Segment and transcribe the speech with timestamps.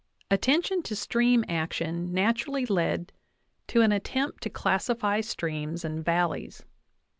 [0.01, 3.13] DAVIS Attention to stream action naturally led
[3.67, 6.63] to an attempt to classify streams and valleys.